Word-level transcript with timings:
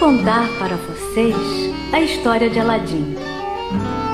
contar 0.00 0.48
para 0.58 0.76
vocês 0.76 1.36
a 1.92 2.00
história 2.00 2.48
de 2.48 2.58
Aladim. 2.58 3.14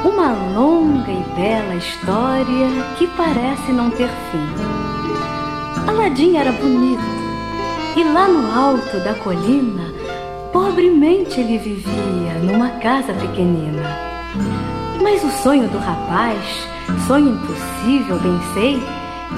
Uma 0.04 0.32
longa 0.52 1.12
e 1.12 1.22
bela 1.36 1.76
história 1.76 2.68
que 2.98 3.06
parece 3.16 3.70
não 3.70 3.88
ter 3.90 4.08
fim. 4.08 5.88
Aladim 5.88 6.36
era 6.36 6.50
bonito 6.50 7.00
e 7.96 8.02
lá 8.02 8.26
no 8.26 8.52
alto 8.52 8.98
da 9.04 9.14
colina, 9.14 9.94
pobremente 10.52 11.40
ele 11.40 11.56
vivia 11.56 12.34
numa 12.42 12.70
casa 12.80 13.12
pequenina. 13.12 13.88
Mas 15.00 15.22
o 15.22 15.30
sonho 15.40 15.68
do 15.68 15.78
rapaz, 15.78 16.66
sonho 17.06 17.28
impossível, 17.28 18.18
bem 18.18 18.40
sei, 18.54 18.82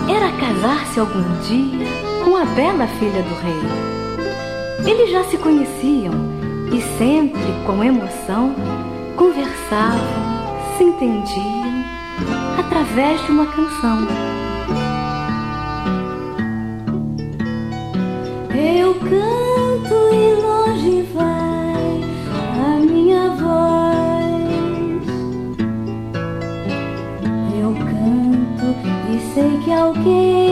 era 0.09 0.33
casar-se 0.33 0.99
algum 0.99 1.23
dia 1.43 1.87
com 2.25 2.35
a 2.37 2.47
bela 2.47 2.87
filha 2.99 3.23
do 3.23 3.35
rei. 3.43 4.91
Eles 4.91 5.11
já 5.11 5.23
se 5.25 5.37
conheciam 5.37 6.38
e 6.73 6.81
sempre 6.99 7.41
com 7.67 7.83
emoção 7.83 8.55
conversavam, 9.17 10.01
se 10.77 10.85
entendiam 10.85 11.85
através 12.59 13.25
de 13.25 13.33
uma 13.33 13.47
canção. 13.47 14.07
Eu 18.55 18.95
canto 18.95 19.95
e 20.13 20.35
longe 20.43 21.03
vai 21.15 22.01
a 22.65 22.81
minha 22.81 23.31
voz. 23.31 25.07
Eu 27.61 27.73
canto 27.75 28.69
e 29.13 29.35
sei 29.35 29.59
que 29.65 29.73
alguém 29.73 30.48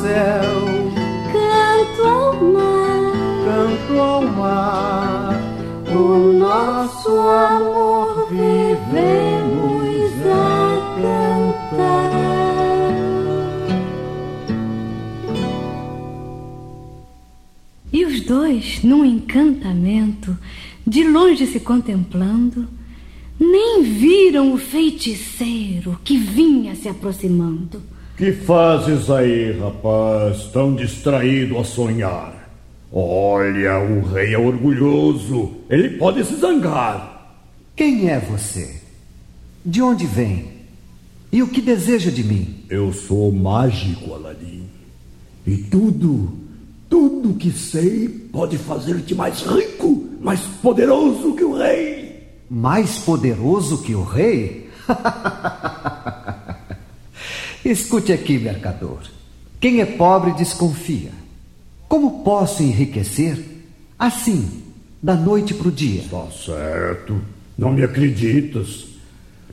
céu, 0.00 0.92
canto 1.32 2.02
ao 2.02 2.44
mar, 2.52 3.12
canto 3.44 4.00
ao 4.00 4.22
mar. 4.22 5.34
o 5.90 6.32
nosso 6.38 7.10
amor 7.10 8.28
vivemos 8.30 10.12
a 10.26 10.78
cantar. 11.00 12.08
E 17.92 18.04
os 18.04 18.20
dois, 18.20 18.82
num 18.84 19.04
encantamento, 19.04 20.36
de 20.86 21.02
longe 21.02 21.46
se 21.46 21.58
contemplando, 21.58 22.68
nem 23.40 23.82
viram 23.82 24.52
o 24.52 24.58
feiticeiro 24.58 25.98
que 26.04 26.16
vinha 26.16 26.74
se 26.76 26.88
aproximando. 26.88 27.97
Que 28.18 28.32
fazes 28.32 29.08
aí, 29.10 29.56
rapaz, 29.60 30.46
tão 30.52 30.74
distraído 30.74 31.56
a 31.56 31.62
sonhar? 31.62 32.50
Olha, 32.92 33.78
o 33.78 34.02
rei 34.12 34.34
é 34.34 34.38
orgulhoso. 34.38 35.52
Ele 35.70 35.90
pode 35.90 36.24
se 36.24 36.34
zangar. 36.34 37.36
Quem 37.76 38.10
é 38.10 38.18
você? 38.18 38.82
De 39.64 39.80
onde 39.80 40.04
vem? 40.04 40.50
E 41.30 41.44
o 41.44 41.46
que 41.46 41.60
deseja 41.60 42.10
de 42.10 42.24
mim? 42.24 42.64
Eu 42.68 42.92
sou 42.92 43.30
mágico, 43.30 44.12
Aladim. 44.12 44.64
E 45.46 45.56
tudo, 45.56 46.36
tudo 46.90 47.34
que 47.34 47.52
sei 47.52 48.08
pode 48.08 48.58
fazer-te 48.58 49.14
mais 49.14 49.42
rico, 49.42 50.08
mais 50.20 50.40
poderoso 50.60 51.36
que 51.36 51.44
o 51.44 51.56
rei. 51.56 52.26
Mais 52.50 52.98
poderoso 52.98 53.80
que 53.80 53.94
o 53.94 54.02
rei? 54.02 54.68
Escute 57.70 58.14
aqui, 58.14 58.38
mercador. 58.38 59.00
Quem 59.60 59.82
é 59.82 59.84
pobre 59.84 60.32
desconfia. 60.32 61.10
Como 61.86 62.24
posso 62.24 62.62
enriquecer? 62.62 63.44
Assim, 63.98 64.62
da 65.02 65.14
noite 65.14 65.52
para 65.52 65.68
o 65.68 65.70
dia. 65.70 66.02
Tá 66.10 66.26
certo. 66.30 67.20
Não 67.58 67.70
me 67.74 67.82
acreditas. 67.82 68.86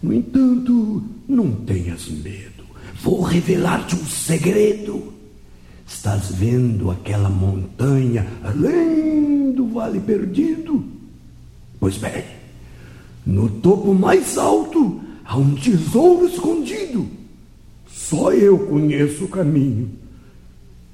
No 0.01 0.13
entanto, 0.13 1.03
não 1.27 1.51
tenhas 1.51 2.07
medo. 2.07 2.63
Vou 3.01 3.21
revelar-te 3.21 3.95
um 3.95 4.05
segredo. 4.05 5.13
Estás 5.85 6.31
vendo 6.31 6.89
aquela 6.89 7.29
montanha 7.29 8.25
além 8.45 9.51
do 9.51 9.67
vale 9.67 9.99
perdido? 9.99 10.85
Pois 11.81 11.97
bem, 11.97 12.23
no 13.25 13.49
topo 13.49 13.93
mais 13.93 14.37
alto 14.37 15.01
há 15.25 15.35
um 15.35 15.53
tesouro 15.55 16.29
escondido. 16.29 17.24
Só 18.09 18.31
eu 18.31 18.59
conheço 18.59 19.25
o 19.25 19.27
caminho. 19.27 19.89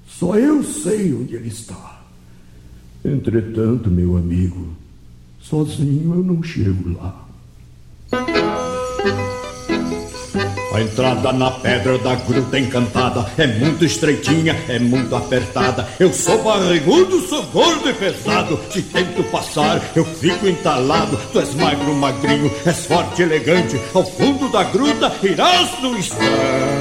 Só 0.07 0.37
eu 0.37 0.63
sei 0.63 1.13
onde 1.13 1.35
ele 1.35 1.49
está. 1.49 2.01
Entretanto, 3.03 3.89
meu 3.89 4.15
amigo, 4.15 4.69
sozinho 5.41 6.13
eu 6.15 6.23
não 6.23 6.41
chego 6.41 6.97
lá. 6.97 7.27
A 10.73 10.81
entrada 10.81 11.33
na 11.33 11.51
pedra 11.51 11.97
da 11.97 12.15
gruta 12.15 12.57
encantada 12.57 13.29
é 13.37 13.45
muito 13.45 13.83
estreitinha, 13.83 14.55
é 14.69 14.79
muito 14.79 15.13
apertada. 15.13 15.85
Eu 15.99 16.13
sou 16.13 16.41
barrigudo, 16.41 17.19
sou 17.27 17.43
gordo 17.47 17.89
e 17.89 17.93
pesado. 17.93 18.57
Se 18.69 18.81
tento 18.83 19.21
passar, 19.25 19.81
eu 19.97 20.05
fico 20.05 20.47
entalado. 20.47 21.19
Tu 21.33 21.39
és 21.41 21.53
magro, 21.55 21.93
magrinho, 21.93 22.49
és 22.65 22.85
forte 22.85 23.21
elegante. 23.21 23.77
Ao 23.93 24.05
fundo 24.05 24.49
da 24.49 24.63
gruta 24.63 25.13
irás 25.21 25.81
no 25.81 25.97
instante. 25.97 26.80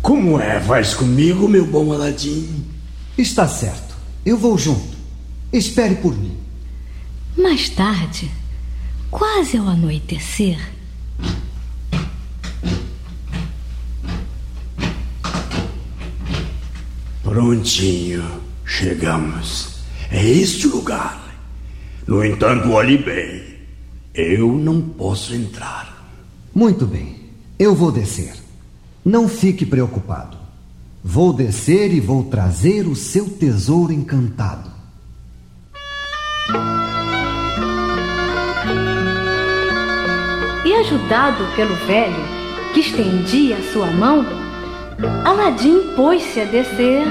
Como 0.00 0.40
é? 0.40 0.58
Vais 0.58 0.94
comigo, 0.94 1.48
meu 1.48 1.66
bom 1.66 1.92
Aladim? 1.92 2.64
Está 3.16 3.46
certo. 3.46 3.94
Eu 4.24 4.36
vou 4.36 4.56
junto. 4.56 4.96
Espere 5.52 5.96
por 5.96 6.16
mim. 6.16 6.36
Mais 7.36 7.68
tarde, 7.70 8.30
quase 9.10 9.56
ao 9.56 9.68
anoitecer, 9.68 10.58
Prontinho, 17.32 18.42
chegamos. 18.66 19.76
É 20.10 20.22
este 20.22 20.66
o 20.66 20.76
lugar. 20.76 21.34
No 22.06 22.22
entanto, 22.22 22.70
olhe 22.70 22.98
bem. 22.98 23.51
Eu 24.14 24.52
não 24.52 24.80
posso 24.80 25.34
entrar. 25.34 26.06
Muito 26.54 26.86
bem. 26.86 27.16
Eu 27.58 27.74
vou 27.74 27.90
descer. 27.90 28.34
Não 29.04 29.28
fique 29.28 29.64
preocupado. 29.64 30.36
Vou 31.02 31.32
descer 31.32 31.92
e 31.92 32.00
vou 32.00 32.24
trazer 32.24 32.86
o 32.86 32.94
seu 32.94 33.28
tesouro 33.28 33.92
encantado. 33.92 34.72
e 40.64 40.74
ajudado 40.74 41.44
pelo 41.54 41.74
velho, 41.86 42.24
que 42.72 42.80
estendia 42.80 43.56
a 43.56 43.72
sua 43.72 43.86
mão, 43.88 44.24
Aladim 45.24 45.94
pôs-se 45.96 46.40
a 46.40 46.44
descer 46.44 47.04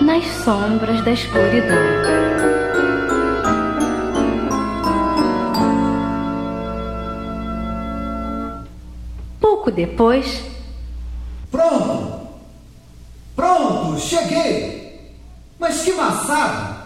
nas 0.00 0.24
sombras 0.42 1.04
da 1.04 1.12
escuridão. 1.12 2.59
Pouco 9.60 9.70
depois, 9.72 10.42
Pronto! 11.50 12.28
Pronto, 13.36 14.00
cheguei! 14.00 15.12
Mas 15.58 15.82
que 15.82 15.92
maçada! 15.92 16.78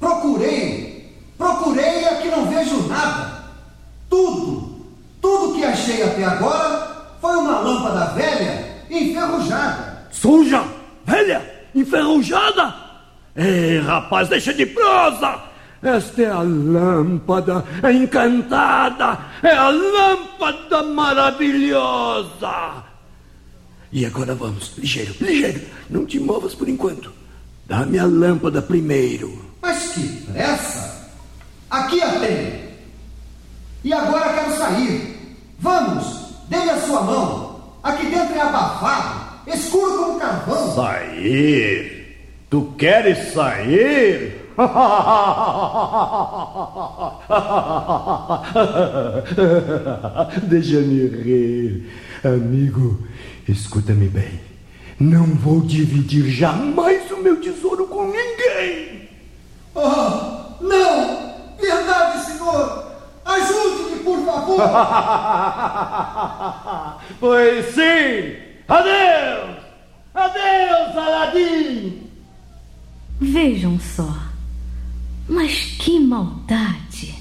Procurei, 0.00 1.16
procurei 1.38 2.00
e 2.00 2.04
aqui 2.06 2.28
não 2.28 2.46
vejo 2.46 2.88
nada. 2.88 3.44
Tudo, 4.10 4.84
tudo 5.20 5.54
que 5.54 5.64
achei 5.64 6.02
até 6.02 6.24
agora 6.24 7.14
foi 7.20 7.36
uma 7.36 7.60
lâmpada 7.60 8.06
velha 8.14 8.82
enferrujada. 8.90 10.08
Suja, 10.10 10.64
velha, 11.04 11.66
enferrujada. 11.72 12.74
Ei, 13.36 13.78
rapaz, 13.78 14.28
deixa 14.28 14.52
de 14.52 14.66
prosa. 14.66 15.40
Esta 15.82 16.22
é 16.22 16.30
a 16.30 16.42
lâmpada 16.42 17.64
encantada, 17.92 19.18
é 19.42 19.50
a 19.50 19.68
lâmpada 19.68 20.82
maravilhosa. 20.84 22.84
E 23.90 24.06
agora 24.06 24.34
vamos, 24.34 24.74
ligeiro, 24.78 25.12
ligeiro, 25.20 25.60
não 25.90 26.06
te 26.06 26.20
movas 26.20 26.54
por 26.54 26.68
enquanto. 26.68 27.12
Dá-me 27.66 27.98
a 27.98 28.04
lâmpada 28.04 28.62
primeiro. 28.62 29.44
Mas 29.60 29.92
que 29.92 30.06
pressa! 30.32 31.10
Aqui 31.68 32.00
a 32.00 32.12
tenho. 32.20 32.62
E 33.82 33.92
agora 33.92 34.34
quero 34.34 34.56
sair. 34.56 35.36
Vamos, 35.58 36.36
dê-me 36.48 36.70
a 36.70 36.80
sua 36.80 37.02
mão. 37.02 37.60
Aqui 37.82 38.06
dentro 38.06 38.36
é 38.36 38.40
abafado, 38.40 39.40
escuro 39.48 39.98
como 39.98 40.20
carvão. 40.20 40.76
Sair? 40.76 42.46
Tu 42.48 42.72
queres 42.78 43.32
sair? 43.32 44.41
Deixa-me 50.42 51.06
rir. 51.08 51.90
Amigo, 52.24 53.06
escuta-me 53.48 54.08
bem. 54.08 54.40
Não 55.00 55.24
vou 55.26 55.62
dividir 55.62 56.28
jamais 56.30 57.10
o 57.10 57.16
meu 57.22 57.40
tesouro 57.40 57.86
com 57.86 58.04
ninguém. 58.04 59.08
Oh, 59.74 60.58
não! 60.60 61.32
Verdade, 61.58 62.22
senhor! 62.24 62.84
Ajude-me, 63.24 64.00
por 64.04 64.22
favor! 64.24 64.60
pois 67.18 67.64
sim! 67.74 68.36
Adeus! 68.68 69.56
Adeus, 70.14 70.96
Aladim! 70.96 72.10
Vejam 73.18 73.80
só. 73.80 74.31
Mas 75.28 75.76
que 75.78 75.98
maldade! 76.00 77.14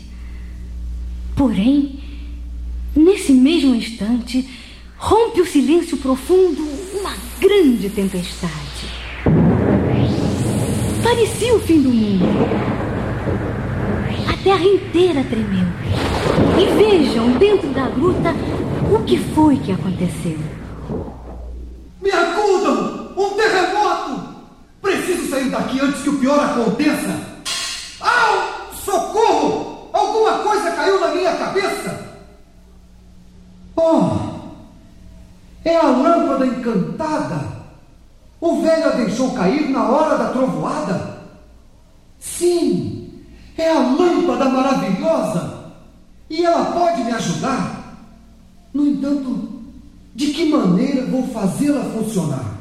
Porém, 1.36 2.00
nesse 2.96 3.32
mesmo 3.32 3.76
instante, 3.76 4.48
rompe 4.98 5.42
o 5.42 5.46
silêncio 5.46 5.98
profundo 5.98 6.62
uma 7.00 7.16
grande 7.40 7.90
tempestade. 7.90 9.02
Parecia 11.04 11.56
o 11.56 11.60
fim 11.60 11.82
do 11.82 11.90
mundo. 11.90 12.26
A 14.28 14.44
terra 14.44 14.66
inteira 14.66 15.24
tremeu. 15.24 15.68
E 16.60 16.66
vejam 16.78 17.32
dentro 17.38 17.70
da 17.70 17.90
gruta 17.90 18.34
o 18.94 19.04
que 19.04 19.18
foi 19.18 19.58
que 19.58 19.72
aconteceu. 19.72 20.38
Me 22.02 22.12
acudam! 22.12 23.14
Um 23.18 23.30
terremoto! 23.36 24.36
Preciso 24.82 25.30
sair 25.30 25.50
daqui 25.50 25.80
antes 25.80 26.02
que 26.02 26.10
o 26.10 26.20
pior 26.20 26.40
aconteça! 26.40 27.42
Au! 28.00 28.74
Socorro! 28.74 29.90
Alguma 29.94 30.40
coisa 30.40 30.72
caiu 30.72 31.00
na 31.00 31.10
minha 31.10 31.36
cabeça! 31.36 32.18
Oh! 33.76 34.12
É 35.64 35.76
a 35.76 35.84
lâmpada 35.84 36.46
encantada! 36.46 37.62
O 38.40 38.62
velho 38.62 38.88
a 38.88 38.96
deixou 38.96 39.32
cair 39.36 39.70
na 39.70 39.88
hora 39.88 40.18
da 40.18 40.31
trovoada? 40.42 41.22
Sim! 42.20 43.10
É 43.58 43.70
a 43.70 43.80
lâmpada 43.80 44.50
maravilhosa! 44.50 45.74
E 46.30 46.44
ela 46.44 46.66
pode 46.72 47.04
me 47.04 47.12
ajudar! 47.12 47.98
No 48.74 48.88
entanto, 48.88 49.50
de 50.16 50.28
que 50.28 50.50
maneira 50.50 51.06
vou 51.08 51.28
fazê-la 51.28 51.84
funcionar? 51.86 52.58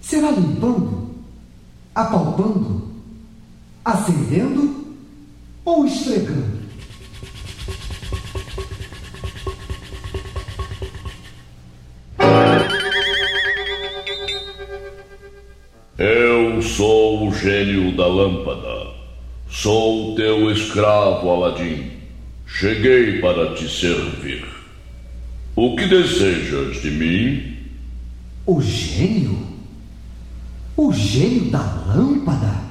Será 0.00 0.30
limpando? 0.30 1.10
Apalpando? 1.94 2.88
Acendendo? 3.84 4.84
Ou 5.64 5.86
esfregando? 5.86 6.53
Gênio 17.34 17.96
da 17.96 18.06
lâmpada. 18.06 18.94
Sou 19.50 20.14
teu 20.14 20.50
escravo, 20.50 21.30
Aladim. 21.30 21.90
Cheguei 22.46 23.20
para 23.20 23.54
te 23.54 23.68
servir. 23.68 24.44
O 25.56 25.76
que 25.76 25.86
desejas 25.86 26.80
de 26.80 26.90
mim? 26.90 27.56
O 28.46 28.60
gênio? 28.60 29.38
O 30.76 30.92
gênio 30.92 31.50
da 31.50 31.62
lâmpada? 31.86 32.64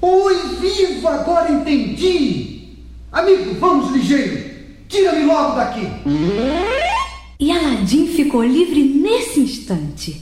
Oi, 0.00 0.34
vivo! 0.60 1.08
Agora 1.08 1.52
entendi! 1.52 2.78
Amigo, 3.12 3.54
vamos 3.54 3.92
ligeiro! 3.92 4.50
Tira-me 4.88 5.24
logo 5.24 5.56
daqui! 5.56 5.86
E 7.38 7.50
Aladim 7.50 8.08
ficou 8.08 8.44
livre 8.44 8.82
nesse 8.82 9.40
instante. 9.40 10.20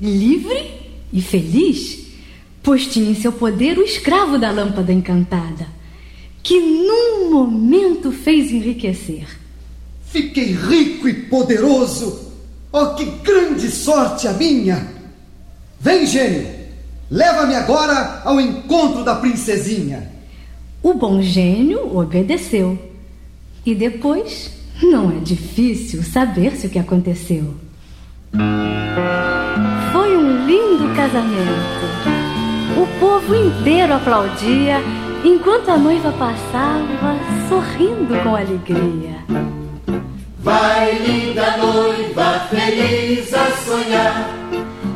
Livre 0.00 0.87
e 1.12 1.20
feliz, 1.22 2.06
pois 2.62 2.86
tinha 2.86 3.10
em 3.10 3.14
seu 3.14 3.32
poder 3.32 3.78
o 3.78 3.82
escravo 3.82 4.38
da 4.38 4.50
lâmpada 4.50 4.92
encantada, 4.92 5.66
que 6.42 6.60
num 6.60 7.30
momento 7.30 8.12
fez 8.12 8.50
enriquecer. 8.50 9.26
Fiquei 10.06 10.52
rico 10.52 11.08
e 11.08 11.14
poderoso. 11.14 12.28
Oh, 12.72 12.94
que 12.94 13.04
grande 13.04 13.70
sorte 13.70 14.28
a 14.28 14.32
minha! 14.32 14.86
Vem, 15.80 16.06
gênio, 16.06 16.46
leva-me 17.10 17.54
agora 17.54 18.22
ao 18.24 18.40
encontro 18.40 19.04
da 19.04 19.14
princesinha. 19.14 20.10
O 20.82 20.94
bom 20.94 21.22
gênio 21.22 21.96
obedeceu. 21.96 22.78
E 23.64 23.74
depois, 23.74 24.50
não 24.82 25.10
é 25.10 25.20
difícil 25.20 26.02
saber-se 26.02 26.66
o 26.66 26.70
que 26.70 26.78
aconteceu. 26.78 27.54
Foi 29.92 30.16
um 30.16 30.46
lindo 30.46 30.94
casamento. 30.94 31.88
O 32.76 32.86
povo 33.00 33.34
inteiro 33.34 33.94
aplaudia 33.94 34.80
enquanto 35.24 35.70
a 35.70 35.76
noiva 35.76 36.12
passava 36.12 37.16
sorrindo 37.48 38.14
com 38.22 38.36
alegria. 38.36 39.18
Vai, 40.40 40.92
linda 40.98 41.56
noiva, 41.56 42.46
feliz 42.48 43.34
a 43.34 43.50
sonhar, 43.64 44.30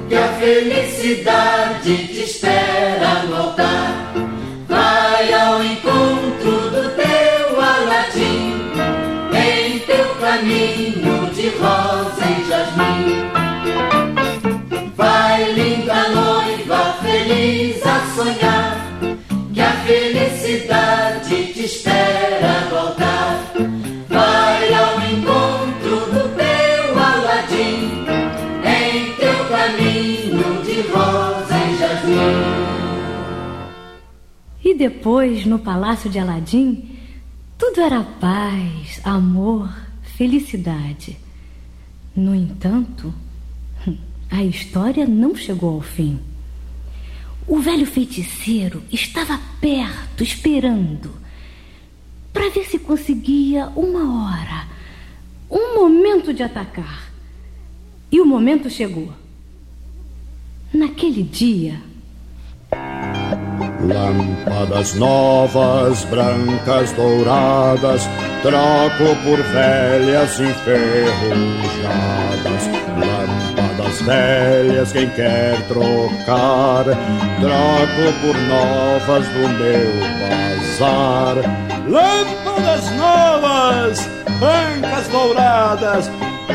que 0.09 0.15
a 0.15 0.29
felicidade 0.35 2.07
te 2.07 2.23
espera 2.23 3.25
no 3.29 3.37
altar. 3.37 4.13
Vai 4.69 5.33
ao 5.35 5.63
encontro 5.63 6.71
do 6.71 6.91
teu 6.97 7.61
Aladim, 7.61 8.55
em 9.35 9.79
teu 9.81 10.15
caminho 10.21 11.31
de 11.35 11.49
rosa 11.59 12.25
e 12.25 12.42
feliz 17.53 17.87
a 17.87 18.01
sonhar, 18.15 18.99
que 19.53 19.61
a 19.61 19.73
felicidade 19.85 21.53
te 21.53 21.65
espera 21.65 22.71
no 22.71 22.79
altar. 22.79 23.53
Vai 24.09 24.75
ao 24.75 24.95
encontro 25.13 25.97
do 26.13 26.23
teu 26.35 26.99
Aladim, 26.99 28.07
em 28.65 29.13
teu 29.17 29.39
caminho 29.51 30.63
de 30.65 30.81
rosa 30.93 31.57
e 31.59 31.79
jasmim. 31.79 32.41
E 34.65 34.75
depois, 34.75 35.45
no 35.45 35.59
palácio 35.59 36.09
de 36.09 36.19
Aladim, 36.19 36.97
tudo 37.59 37.83
era 37.83 38.03
paz, 38.03 38.99
amor, 39.05 39.71
felicidade. 40.03 41.19
No 42.17 42.35
entanto, 42.35 43.13
a 44.31 44.43
história 44.43 45.07
não 45.07 45.35
chegou 45.35 45.75
ao 45.75 45.83
fim. 45.83 46.32
O 47.47 47.59
velho 47.59 47.87
feiticeiro 47.87 48.83
estava 48.91 49.39
perto, 49.61 50.23
esperando, 50.23 51.11
para 52.33 52.49
ver 52.51 52.65
se 52.65 52.79
conseguia 52.79 53.67
uma 53.77 54.31
hora, 54.31 54.67
um 55.51 55.75
momento 55.75 56.33
de 56.33 56.43
atacar. 56.43 57.11
E 58.11 58.21
o 58.21 58.27
momento 58.27 58.71
chegou. 58.71 59.13
Naquele 60.73 61.23
dia, 61.23 61.81
Lâmpadas 63.83 64.95
novas, 64.95 66.05
brancas, 66.05 66.93
douradas, 66.93 68.09
troco 68.43 69.17
por 69.25 69.43
velhas 69.43 70.39
enferrujadas. 70.41 72.72
Velhas, 74.01 74.93
quem 74.93 75.09
quer 75.11 75.61
trocar, 75.69 76.85
troco 76.85 78.13
por 78.21 78.37
novas 78.49 79.27
do 79.29 79.49
meu 79.59 79.93
bazar. 80.19 81.37
Lâmpadas 81.87 82.91
novas, 82.97 84.09
brancas, 84.41 85.07
douradas, 85.09 86.11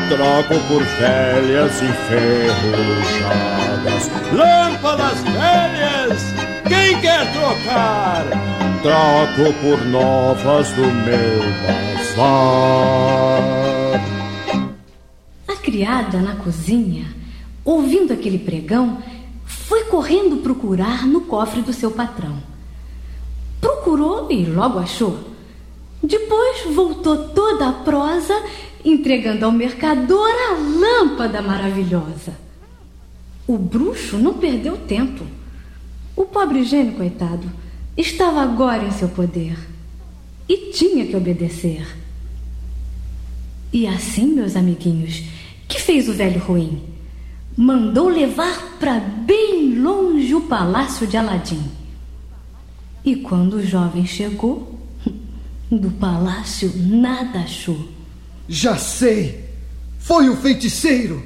troco 0.08 0.58
por 0.68 0.82
velhas 1.00 1.80
enferrujadas. 1.82 4.10
Lâmpadas 4.32 5.22
velhas, 5.22 6.34
quem 6.68 7.00
quer 7.00 7.24
trocar? 7.32 8.24
Troco 8.82 9.52
por 9.62 9.78
novas 9.86 10.70
do 10.72 10.82
meu 10.82 11.42
bazar. 11.66 13.38
a 15.48 15.56
criada 15.56 16.18
na 16.18 16.36
cozinha, 16.36 17.06
ouvindo 17.68 18.14
aquele 18.14 18.38
pregão, 18.38 19.02
foi 19.44 19.84
correndo 19.84 20.38
procurar 20.38 21.06
no 21.06 21.20
cofre 21.22 21.60
do 21.60 21.72
seu 21.72 21.90
patrão. 21.90 22.42
Procurou 23.60 24.30
e 24.30 24.46
logo 24.46 24.78
achou. 24.78 25.18
Depois 26.02 26.74
voltou 26.74 27.28
toda 27.28 27.68
a 27.68 27.72
prosa, 27.72 28.34
entregando 28.82 29.44
ao 29.44 29.52
mercador 29.52 30.30
a 30.30 30.54
lâmpada 30.54 31.42
maravilhosa. 31.42 32.38
O 33.46 33.58
bruxo 33.58 34.16
não 34.16 34.34
perdeu 34.34 34.78
tempo. 34.78 35.26
O 36.16 36.24
pobre 36.24 36.64
gênio, 36.64 36.94
coitado, 36.94 37.50
estava 37.96 38.40
agora 38.40 38.84
em 38.84 38.92
seu 38.92 39.10
poder 39.10 39.58
e 40.48 40.72
tinha 40.72 41.06
que 41.06 41.16
obedecer. 41.16 41.86
E 43.70 43.86
assim, 43.86 44.26
meus 44.26 44.56
amiguinhos, 44.56 45.22
que 45.68 45.78
fez 45.78 46.08
o 46.08 46.14
velho 46.14 46.40
ruim? 46.40 46.97
Mandou 47.60 48.08
levar 48.08 48.76
para 48.78 49.00
bem 49.00 49.74
longe 49.80 50.32
o 50.32 50.42
palácio 50.42 51.08
de 51.08 51.16
Aladim. 51.16 51.60
E 53.04 53.16
quando 53.16 53.54
o 53.54 53.66
jovem 53.66 54.06
chegou, 54.06 54.78
do 55.68 55.90
palácio 55.90 56.72
nada 56.76 57.40
achou. 57.40 57.88
Já 58.48 58.76
sei! 58.76 59.44
Foi 59.98 60.28
o 60.28 60.36
feiticeiro! 60.36 61.20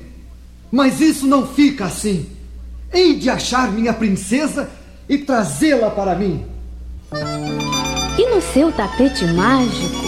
Mas 0.71 1.03
isso 1.03 1.27
não 1.27 1.47
fica 1.47 1.85
assim. 1.85 2.27
Hei 2.91 3.19
de 3.19 3.29
achar 3.29 3.71
minha 3.71 3.93
princesa 3.93 4.71
e 5.07 5.19
trazê-la 5.19 5.91
para 5.91 6.15
mim. 6.15 6.47
E 8.19 8.35
no 8.35 8.41
seu 8.41 8.73
tapete 8.73 9.27
mágico, 9.27 10.07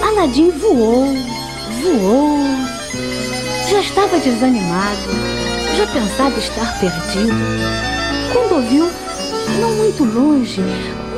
Aladim 0.00 0.52
voou, 0.52 1.06
voou. 1.82 2.38
Já 3.68 3.80
estava 3.80 4.18
desanimado, 4.20 5.29
já 5.76 5.86
pensava 5.86 6.38
estar 6.38 6.78
perdido, 6.80 7.34
quando 8.32 8.56
ouviu, 8.56 8.88
não 9.60 9.74
muito 9.76 10.04
longe, 10.04 10.60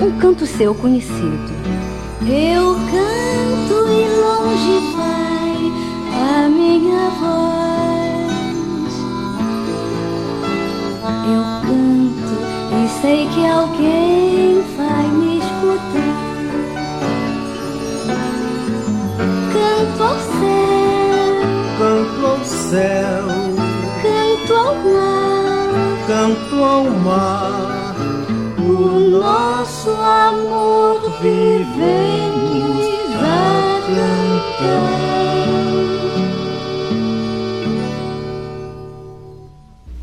um 0.00 0.10
canto 0.18 0.46
seu 0.46 0.74
conhecido. 0.74 1.52
Eu 2.22 2.74
canto 2.74 3.74
e 3.88 4.06
longe 4.20 4.78
vai 4.96 5.72
a 6.14 6.48
minha 6.48 7.10
voz. 7.20 7.62
Eu 11.26 11.42
canto 11.62 12.34
e 12.76 12.88
sei 13.00 13.20
que 13.28 13.42
alguém 13.46 14.62
vai 14.76 15.06
me 15.08 15.38
escutar. 15.38 16.22
Canto 19.52 20.02
ao 20.02 20.16
céu, 20.18 21.34
canto 21.78 22.26
ao 22.26 22.40
céu, 22.44 23.31
canto 26.12 26.62
ao 26.62 26.90
mar. 26.90 27.96
O 28.58 29.00
nosso 29.08 29.88
amor 29.90 31.00
vivemos 31.22 32.84
a 33.16 33.80
cantar. 33.86 34.92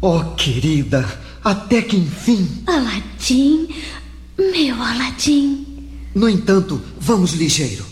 Oh, 0.01 0.23
querida, 0.35 1.07
até 1.43 1.83
que 1.83 1.97
enfim. 1.97 2.63
Aladim, 2.65 3.67
meu 4.39 4.81
Aladim. 4.81 5.67
No 6.15 6.27
entanto, 6.27 6.81
vamos 6.99 7.33
ligeiro. 7.33 7.85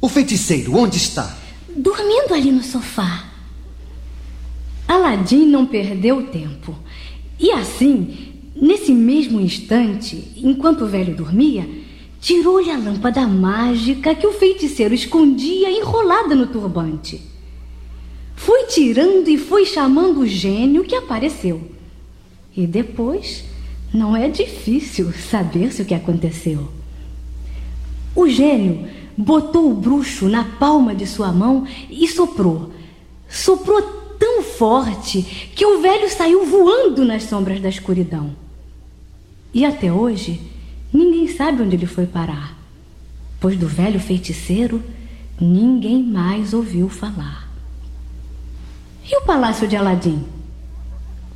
O 0.00 0.08
feiticeiro, 0.08 0.76
onde 0.76 0.96
está? 0.96 1.36
Dormindo 1.76 2.34
ali 2.34 2.52
no 2.52 2.62
sofá. 2.62 3.24
Aladim 4.86 5.44
não 5.44 5.66
perdeu 5.66 6.22
tempo. 6.28 6.76
E 7.38 7.52
assim, 7.52 8.34
nesse 8.54 8.92
mesmo 8.92 9.40
instante, 9.40 10.32
enquanto 10.36 10.82
o 10.82 10.88
velho 10.88 11.14
dormia, 11.14 11.68
tirou-lhe 12.20 12.70
a 12.70 12.76
lâmpada 12.76 13.26
mágica 13.26 14.14
que 14.14 14.26
o 14.26 14.32
feiticeiro 14.32 14.94
escondia 14.94 15.70
enrolada 15.70 16.34
no 16.34 16.46
turbante. 16.46 17.20
Foi 18.34 18.64
tirando 18.64 19.28
e 19.28 19.38
foi 19.38 19.64
chamando 19.64 20.20
o 20.20 20.26
gênio 20.26 20.84
que 20.84 20.94
apareceu. 20.94 21.60
E 22.56 22.66
depois, 22.66 23.44
não 23.92 24.16
é 24.16 24.28
difícil 24.28 25.12
saber-se 25.12 25.82
o 25.82 25.84
que 25.84 25.94
aconteceu. 25.94 26.68
O 28.14 28.28
gênio 28.28 28.88
botou 29.16 29.70
o 29.70 29.74
bruxo 29.74 30.28
na 30.28 30.44
palma 30.44 30.94
de 30.94 31.06
sua 31.06 31.32
mão 31.32 31.66
e 31.90 32.06
soprou. 32.08 32.70
Soprou 33.28 33.82
tão 34.18 34.42
forte 34.42 35.22
que 35.54 35.64
o 35.64 35.80
velho 35.80 36.10
saiu 36.10 36.44
voando 36.44 37.04
nas 37.04 37.24
sombras 37.24 37.60
da 37.60 37.68
escuridão. 37.68 38.34
E 39.52 39.64
até 39.64 39.92
hoje, 39.92 40.40
ninguém 40.92 41.28
sabe 41.28 41.62
onde 41.62 41.76
ele 41.76 41.86
foi 41.86 42.06
parar, 42.06 42.56
pois 43.40 43.56
do 43.56 43.66
velho 43.66 44.00
feiticeiro 44.00 44.82
ninguém 45.40 46.02
mais 46.02 46.52
ouviu 46.52 46.88
falar. 46.88 47.48
E 49.10 49.16
o 49.16 49.22
palácio 49.22 49.66
de 49.66 49.76
Aladim? 49.76 50.24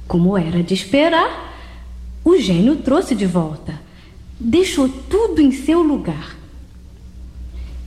Como 0.07 0.37
era 0.37 0.63
de 0.63 0.75
esperar, 0.75 1.55
o 2.25 2.37
gênio 2.37 2.77
trouxe 2.77 3.15
de 3.15 3.27
volta, 3.27 3.81
deixou 4.39 4.89
tudo 4.89 5.41
em 5.41 5.53
seu 5.53 5.83
lugar. 5.83 6.37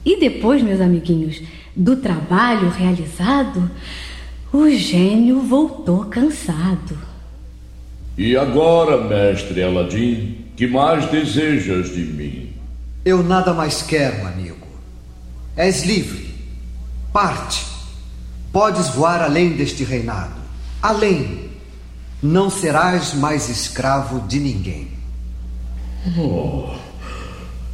E 0.03 0.19
depois, 0.19 0.61
meus 0.61 0.81
amiguinhos, 0.81 1.41
do 1.75 1.97
trabalho 1.97 2.69
realizado, 2.69 3.69
o 4.57 4.69
gênio 4.71 5.41
voltou 5.41 6.05
cansado. 6.05 6.97
E 8.17 8.38
agora, 8.38 9.03
mestre 9.03 9.62
Aladim, 9.62 10.45
que 10.55 10.65
mais 10.65 11.05
desejas 11.12 11.93
de 11.93 12.01
mim? 12.01 12.50
Eu 13.03 13.21
nada 13.21 13.53
mais 13.53 13.81
quero, 13.81 14.25
amigo. 14.25 14.65
És 15.57 15.83
livre. 15.83 16.33
Parte. 17.12 17.65
Podes 18.51 18.89
voar 18.89 19.21
além 19.21 19.51
deste 19.51 19.83
reinado. 19.83 20.35
Além. 20.81 21.50
Não 22.24 22.50
serás 22.50 23.13
mais 23.13 23.50
escravo 23.50 24.25
de 24.27 24.39
ninguém. 24.39 24.88
Oh, 26.17 26.74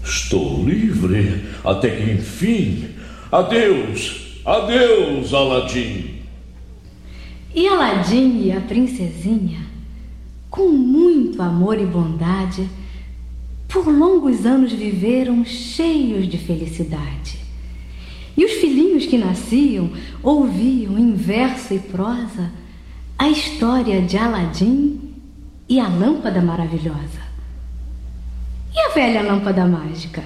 estou 0.04 0.64
livre 0.66 1.46
até 1.64 1.90
que 1.90 2.12
enfim. 2.12 2.90
Adeus, 3.32 4.42
adeus, 4.46 5.34
Aladim. 5.34 6.21
E 7.54 7.68
Aladim 7.68 8.44
e 8.46 8.52
a 8.52 8.62
princesinha, 8.62 9.60
com 10.50 10.70
muito 10.70 11.42
amor 11.42 11.80
e 11.80 11.86
bondade, 11.86 12.70
por 13.68 13.88
longos 13.88 14.46
anos 14.46 14.72
viveram 14.72 15.44
cheios 15.44 16.28
de 16.28 16.38
felicidade. 16.38 17.40
E 18.38 18.46
os 18.46 18.52
filhinhos 18.54 19.06
que 19.06 19.18
nasciam 19.18 19.92
ouviam 20.24 20.98
em 20.98 21.14
verso 21.14 21.74
e 21.74 21.80
prosa 21.80 22.52
a 23.18 23.30
história 23.30 24.02
de 24.02 24.18
Aladim 24.18 25.14
e 25.68 25.80
a 25.80 25.88
lâmpada 25.88 26.42
maravilhosa. 26.42 27.22
E 28.74 28.80
a 28.80 28.90
velha 28.94 29.22
lâmpada 29.22 29.66
mágica? 29.66 30.24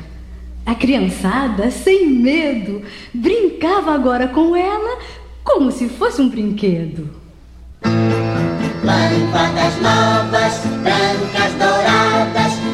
A 0.64 0.74
criançada, 0.74 1.70
sem 1.72 2.08
medo, 2.08 2.82
brincava 3.14 3.94
agora 3.94 4.28
com 4.28 4.56
ela 4.56 5.00
como 5.46 5.72
se 5.72 5.88
fosse 5.88 6.22
um 6.22 6.28
brinquedo. 6.28 7.10
Lâmpadas 8.84 9.76
novas, 9.82 10.60
brancas, 10.84 11.54
douradas 11.54 12.65